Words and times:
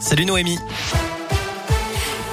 Salut 0.00 0.24
Noémie. 0.24 0.58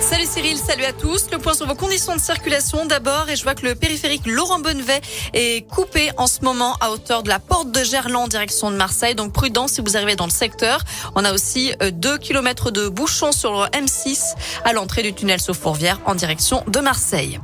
Salut 0.00 0.24
Cyril, 0.24 0.56
salut 0.56 0.84
à 0.84 0.92
tous. 0.92 1.26
Le 1.32 1.38
point 1.38 1.52
sur 1.52 1.66
vos 1.66 1.74
conditions 1.74 2.14
de 2.14 2.20
circulation 2.20 2.86
d'abord 2.86 3.28
et 3.28 3.34
je 3.34 3.42
vois 3.42 3.56
que 3.56 3.66
le 3.66 3.74
périphérique 3.74 4.24
Laurent 4.24 4.60
Bonnevet 4.60 5.00
est 5.34 5.68
coupé 5.68 6.12
en 6.16 6.28
ce 6.28 6.42
moment 6.42 6.76
à 6.80 6.92
hauteur 6.92 7.24
de 7.24 7.28
la 7.28 7.40
porte 7.40 7.72
de 7.72 7.82
Gerland 7.82 8.26
en 8.26 8.28
direction 8.28 8.70
de 8.70 8.76
Marseille. 8.76 9.16
Donc 9.16 9.32
prudent 9.32 9.66
si 9.66 9.80
vous 9.80 9.96
arrivez 9.96 10.14
dans 10.14 10.26
le 10.26 10.30
secteur. 10.30 10.84
On 11.16 11.24
a 11.24 11.32
aussi 11.32 11.72
2 11.80 12.08
euh, 12.08 12.18
km 12.18 12.70
de 12.70 12.88
bouchons 12.88 13.32
sur 13.32 13.52
le 13.52 13.66
M6 13.76 14.34
à 14.64 14.72
l'entrée 14.72 15.02
du 15.02 15.12
tunnel 15.12 15.40
sous 15.40 15.54
Fourvière 15.54 16.00
en 16.06 16.14
direction 16.14 16.62
de 16.68 16.78
Marseille. 16.78 17.40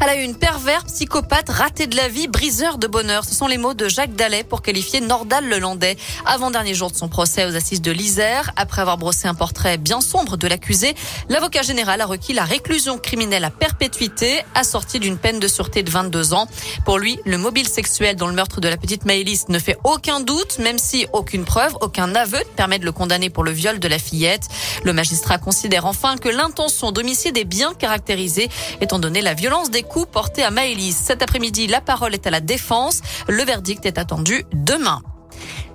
Elle 0.00 0.08
a 0.08 0.14
une 0.16 0.34
pervers, 0.34 0.84
psychopathe, 0.84 1.48
raté 1.48 1.86
de 1.86 1.96
la 1.96 2.08
vie, 2.08 2.26
briseur 2.26 2.78
de 2.78 2.86
bonheur. 2.86 3.24
Ce 3.24 3.34
sont 3.34 3.46
les 3.46 3.58
mots 3.58 3.74
de 3.74 3.88
Jacques 3.88 4.14
Dallet 4.14 4.44
pour 4.44 4.62
qualifier 4.62 5.00
Nordal 5.00 5.48
Lelandais. 5.48 5.96
Avant-dernier 6.26 6.74
jour 6.74 6.90
de 6.90 6.96
son 6.96 7.08
procès 7.08 7.46
aux 7.46 7.54
assises 7.54 7.80
de 7.80 7.92
l'Isère, 7.92 8.50
après 8.56 8.82
avoir 8.82 8.98
brossé 8.98 9.28
un 9.28 9.34
portrait 9.34 9.78
bien 9.78 10.00
sombre 10.00 10.36
de 10.36 10.48
l'accusé, 10.48 10.94
l'avocat 11.28 11.62
général 11.62 12.00
a 12.00 12.06
requis 12.06 12.32
la 12.32 12.44
réclusion 12.44 12.98
criminelle 12.98 13.44
à 13.44 13.50
perpétuité, 13.50 14.42
assortie 14.54 14.98
d'une 14.98 15.16
peine 15.16 15.38
de 15.38 15.48
sûreté 15.48 15.82
de 15.82 15.90
22 15.90 16.34
ans. 16.34 16.48
Pour 16.84 16.98
lui, 16.98 17.18
le 17.24 17.38
mobile 17.38 17.68
sexuel 17.68 18.16
dans 18.16 18.26
le 18.26 18.34
meurtre 18.34 18.60
de 18.60 18.68
la 18.68 18.76
petite 18.76 19.04
Maëlys 19.04 19.48
ne 19.48 19.58
fait 19.58 19.78
aucun 19.84 20.20
doute, 20.20 20.58
même 20.58 20.78
si 20.78 21.06
aucune 21.12 21.44
preuve, 21.44 21.76
aucun 21.80 22.14
aveu 22.14 22.40
permet 22.56 22.78
de 22.78 22.84
le 22.84 22.92
condamner 22.92 23.30
pour 23.30 23.44
le 23.44 23.52
viol 23.52 23.78
de 23.78 23.88
la 23.88 23.98
fillette. 23.98 24.48
Le 24.82 24.92
magistrat 24.92 25.38
considère 25.38 25.86
enfin 25.86 26.16
que 26.16 26.28
l'intention 26.28 26.90
d'homicide 26.90 27.38
est 27.38 27.44
bien 27.44 27.74
caractérisée, 27.74 28.48
étant 28.80 28.98
donné 28.98 29.22
la 29.22 29.34
violence 29.34 29.70
des 29.70 29.83
coups 29.84 30.06
portés 30.10 30.42
à 30.42 30.50
Maëlys. 30.50 30.96
Cet 30.96 31.22
après-midi, 31.22 31.66
la 31.66 31.80
parole 31.80 32.14
est 32.14 32.26
à 32.26 32.30
la 32.30 32.40
défense. 32.40 33.00
Le 33.28 33.42
verdict 33.44 33.86
est 33.86 33.98
attendu 33.98 34.44
demain. 34.52 35.02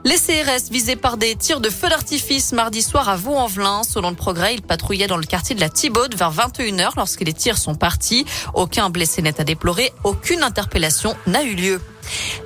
Les 0.06 0.16
CRS 0.16 0.72
visés 0.72 0.96
par 0.96 1.18
des 1.18 1.36
tirs 1.36 1.60
de 1.60 1.70
feu 1.70 1.90
d'artifice 1.90 2.54
mardi 2.54 2.82
soir 2.82 3.10
à 3.10 3.16
Vaux-en-Velin. 3.18 3.84
Selon 3.84 4.10
le 4.10 4.16
progrès, 4.16 4.56
ils 4.56 4.62
patrouillaient 4.62 5.08
dans 5.08 5.18
le 5.18 5.26
quartier 5.26 5.56
de 5.56 5.62
la 5.62 5.70
Thibaude 5.70 6.16
vers 6.16 6.32
21h 6.32 6.92
lorsque 6.96 7.22
les 7.22 7.34
tirs 7.34 7.58
sont 7.58 7.76
partis. 7.76 8.26
Aucun 8.54 8.90
blessé 8.90 9.22
n'est 9.22 9.42
à 9.42 9.44
déplorer. 9.44 9.92
Aucune 10.04 10.44
interpellation 10.44 11.16
n'a 11.28 11.44
eu 11.44 11.56
lieu. 11.56 11.82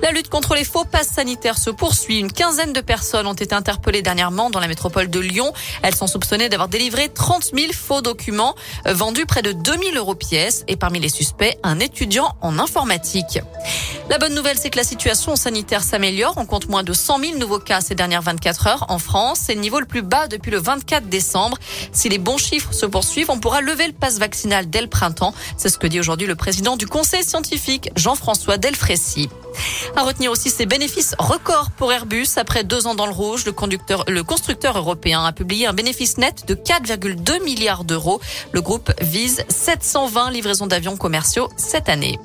La 0.04 0.12
lutte 0.12 0.28
contre 0.28 0.54
les 0.54 0.64
faux 0.64 0.84
passes 0.84 1.08
sanitaires 1.08 1.56
se 1.56 1.70
poursuit. 1.70 2.18
Une 2.18 2.30
quinzaine 2.30 2.74
de 2.74 2.82
personnes 2.82 3.26
ont 3.26 3.32
été 3.32 3.54
interpellées 3.54 4.02
dernièrement 4.02 4.50
dans 4.50 4.60
la 4.60 4.68
métropole 4.68 5.08
de 5.08 5.18
Lyon. 5.18 5.50
Elles 5.82 5.94
sont 5.94 6.06
soupçonnées 6.06 6.50
d'avoir 6.50 6.68
délivré 6.68 7.08
30 7.08 7.52
000 7.54 7.72
faux 7.72 8.02
documents 8.02 8.54
euh, 8.86 8.92
vendus 8.92 9.24
près 9.24 9.40
de 9.40 9.52
2000 9.52 9.96
euros 9.96 10.14
pièce. 10.14 10.62
Et 10.68 10.76
parmi 10.76 11.00
les 11.00 11.08
suspects, 11.08 11.56
un 11.62 11.80
étudiant 11.80 12.36
en 12.42 12.58
informatique. 12.58 13.38
La 14.10 14.18
bonne 14.18 14.34
nouvelle, 14.34 14.58
c'est 14.58 14.68
que 14.68 14.76
la 14.76 14.84
situation 14.84 15.36
sanitaire 15.36 15.82
s'améliore. 15.82 16.34
On 16.36 16.44
compte 16.44 16.68
moins 16.68 16.82
de 16.82 16.92
100 16.92 17.20
000 17.20 17.38
nouveaux 17.38 17.58
cas 17.58 17.80
ces 17.80 17.94
dernières 17.94 18.20
24 18.20 18.66
heures 18.66 18.84
en 18.90 18.98
France. 18.98 19.40
C'est 19.46 19.54
le 19.54 19.62
niveau 19.62 19.80
le 19.80 19.86
plus 19.86 20.02
bas 20.02 20.28
depuis 20.28 20.50
le 20.50 20.58
24 20.58 21.08
décembre. 21.08 21.56
Si 21.92 22.10
les 22.10 22.18
bons 22.18 22.36
chiffres 22.36 22.74
se 22.74 22.84
poursuivent, 22.84 23.30
on 23.30 23.40
pourra 23.40 23.62
lever 23.62 23.86
le 23.86 23.94
passe 23.94 24.18
vaccinal 24.18 24.68
dès 24.68 24.82
le 24.82 24.88
printemps. 24.88 25.32
C'est 25.56 25.70
ce 25.70 25.78
que 25.78 25.86
dit 25.86 25.98
aujourd'hui 25.98 26.26
le 26.26 26.36
président 26.36 26.76
du 26.76 26.86
conseil 26.86 27.24
scientifique, 27.24 27.88
Jean-François 27.96 28.58
Delfrécy. 28.58 29.30
À 29.96 30.02
retenir 30.02 30.30
aussi 30.30 30.50
ses 30.50 30.66
bénéfices 30.66 31.14
records 31.18 31.70
pour 31.76 31.92
Airbus. 31.92 32.26
Après 32.36 32.64
deux 32.64 32.86
ans 32.86 32.94
dans 32.94 33.06
le 33.06 33.12
rouge, 33.12 33.44
le, 33.46 33.52
le 34.12 34.22
constructeur 34.22 34.76
européen 34.76 35.24
a 35.24 35.32
publié 35.32 35.66
un 35.66 35.72
bénéfice 35.72 36.18
net 36.18 36.46
de 36.46 36.54
4,2 36.54 37.42
milliards 37.42 37.84
d'euros. 37.84 38.20
Le 38.52 38.60
groupe 38.60 38.92
vise 39.00 39.44
720 39.48 40.30
livraisons 40.30 40.66
d'avions 40.66 40.96
commerciaux 40.96 41.48
cette 41.56 41.88
année. 41.88 42.18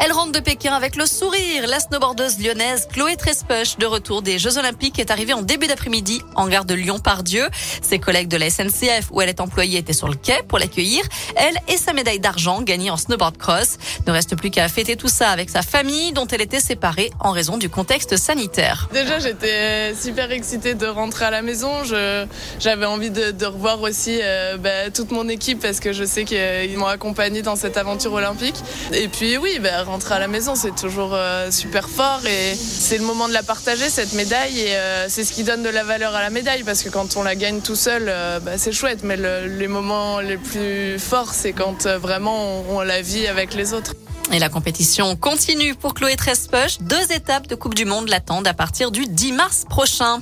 Elle 0.00 0.12
rentre 0.12 0.30
de 0.30 0.38
Pékin 0.38 0.72
avec 0.74 0.94
le 0.94 1.06
sourire. 1.06 1.66
La 1.66 1.80
snowboardeuse 1.80 2.38
lyonnaise 2.38 2.86
Chloé 2.92 3.16
Trespech, 3.16 3.78
de 3.78 3.86
retour 3.86 4.22
des 4.22 4.38
Jeux 4.38 4.56
Olympiques, 4.56 5.00
est 5.00 5.10
arrivée 5.10 5.32
en 5.32 5.42
début 5.42 5.66
d'après-midi 5.66 6.22
en 6.36 6.46
gare 6.46 6.64
de 6.64 6.74
Lyon-Pardieu. 6.74 7.48
Ses 7.82 7.98
collègues 7.98 8.28
de 8.28 8.36
la 8.36 8.48
SNCF, 8.48 9.10
où 9.10 9.20
elle 9.20 9.28
est 9.28 9.40
employée, 9.40 9.78
étaient 9.78 9.92
sur 9.92 10.08
le 10.08 10.14
quai 10.14 10.40
pour 10.46 10.60
l'accueillir. 10.60 11.02
Elle 11.34 11.56
et 11.66 11.76
sa 11.76 11.92
médaille 11.92 12.20
d'argent 12.20 12.62
gagnée 12.62 12.90
en 12.90 12.96
snowboard 12.96 13.38
cross. 13.38 13.76
Ne 14.06 14.12
reste 14.12 14.36
plus 14.36 14.50
qu'à 14.50 14.68
fêter 14.68 14.94
tout 14.94 15.08
ça 15.08 15.30
avec 15.30 15.50
sa 15.50 15.62
famille, 15.62 16.12
dont 16.12 16.26
elle 16.28 16.42
était 16.42 16.60
séparée 16.60 17.10
en 17.18 17.32
raison 17.32 17.58
du 17.58 17.68
contexte 17.68 18.16
sanitaire. 18.16 18.88
Déjà, 18.92 19.18
j'étais 19.18 19.94
super 19.96 20.30
excitée 20.30 20.74
de 20.74 20.86
rentrer 20.86 21.24
à 21.24 21.30
la 21.30 21.42
maison. 21.42 21.72
J'avais 22.60 22.86
envie 22.86 23.10
de, 23.10 23.32
de, 23.32 23.46
revoir 23.46 23.82
aussi 23.82 24.20
euh, 24.22 24.56
bah, 24.58 24.90
toute 24.94 25.10
mon 25.10 25.28
équipe 25.28 25.60
parce 25.60 25.80
que 25.80 25.92
je 25.92 26.04
sais 26.04 26.24
qu'ils 26.24 26.78
m'ont 26.78 26.86
accompagnée 26.86 27.42
dans 27.42 27.56
cette 27.56 27.76
aventure 27.76 28.12
olympique. 28.12 28.56
Et 28.92 29.08
puis 29.08 29.36
oui, 29.38 29.58
bah, 29.60 29.87
rentrer 29.88 30.14
à 30.14 30.18
la 30.18 30.28
maison, 30.28 30.54
c'est 30.54 30.74
toujours 30.74 31.14
euh, 31.14 31.50
super 31.50 31.88
fort 31.88 32.20
et 32.26 32.54
c'est 32.54 32.98
le 32.98 33.04
moment 33.04 33.26
de 33.26 33.32
la 33.32 33.42
partager, 33.42 33.88
cette 33.88 34.12
médaille. 34.12 34.60
Et 34.60 34.76
euh, 34.76 35.08
c'est 35.08 35.24
ce 35.24 35.32
qui 35.32 35.44
donne 35.44 35.62
de 35.62 35.68
la 35.68 35.82
valeur 35.82 36.14
à 36.14 36.22
la 36.22 36.30
médaille 36.30 36.62
parce 36.62 36.82
que 36.82 36.90
quand 36.90 37.16
on 37.16 37.22
la 37.22 37.34
gagne 37.34 37.60
tout 37.60 37.74
seul, 37.74 38.06
euh, 38.08 38.38
bah, 38.38 38.58
c'est 38.58 38.72
chouette. 38.72 39.00
Mais 39.02 39.16
les 39.16 39.68
moments 39.68 40.20
les 40.20 40.36
plus 40.36 40.98
forts, 40.98 41.32
c'est 41.32 41.52
quand 41.52 41.86
vraiment 41.86 42.62
on 42.68 42.80
la 42.80 43.02
vit 43.02 43.26
avec 43.26 43.54
les 43.54 43.72
autres. 43.72 43.94
Et 44.30 44.38
la 44.38 44.50
compétition 44.50 45.16
continue 45.16 45.74
pour 45.74 45.94
Chloé 45.94 46.14
Trespech. 46.16 46.82
Deux 46.82 47.12
étapes 47.12 47.46
de 47.46 47.54
Coupe 47.54 47.74
du 47.74 47.86
Monde 47.86 48.08
l'attendent 48.08 48.46
à 48.46 48.52
partir 48.52 48.90
du 48.90 49.06
10 49.06 49.32
mars 49.32 49.64
prochain. 49.68 50.18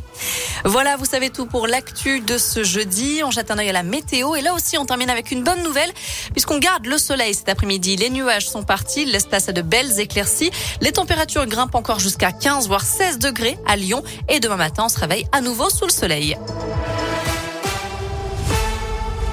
Voilà, 0.65 0.97
vous 0.97 1.05
savez 1.05 1.31
tout 1.31 1.47
pour 1.47 1.67
l'actu 1.67 2.21
de 2.21 2.39
ce 2.39 2.63
jeudi. 2.63 3.23
On 3.25 3.33
jette 3.33 3.51
un 3.51 3.59
œil 3.59 3.71
à 3.71 3.73
la 3.73 3.83
météo. 3.83 4.37
Et 4.37 4.43
là 4.43 4.55
aussi, 4.55 4.79
on 4.79 4.87
termine 4.87 5.11
avec 5.11 5.33
une 5.33 5.43
bonne 5.43 5.63
nouvelle 5.65 5.93
puisqu'on 6.33 6.59
garde 6.59 6.87
le 6.87 6.99
soleil 6.99 7.35
cet 7.35 7.49
après-midi. 7.49 7.97
Les 7.97 8.11
nuages 8.11 8.49
sont 8.49 8.63
partis, 8.63 9.05
l'espace 9.05 9.49
a 9.49 9.53
de 9.53 9.63
belles 9.63 9.99
éclaircies. 9.99 10.53
Les 10.81 10.93
températures 10.93 11.47
grimpent 11.47 11.75
encore 11.75 11.99
jusqu'à 11.99 12.31
15 12.31 12.69
voire 12.69 12.85
16 12.85 13.19
degrés 13.19 13.59
à 13.67 13.77
Lyon. 13.77 14.05
Et 14.29 14.39
demain 14.39 14.57
matin, 14.57 14.85
on 14.87 14.89
se 14.89 15.01
réveille 15.01 15.27
à 15.33 15.41
nouveau 15.41 15.69
sous 15.69 15.85
le 15.85 15.93
soleil. 15.93 16.37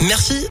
Merci. 0.01 0.41